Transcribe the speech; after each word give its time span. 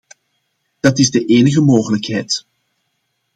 Dat 0.79 0.99
is 0.99 1.11
de 1.11 1.25
enige 1.25 1.61
mogelijkheid. 1.61 2.45